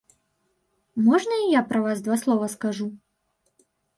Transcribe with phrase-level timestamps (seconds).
[1.07, 2.87] Можна і я пра вас два слова скажу?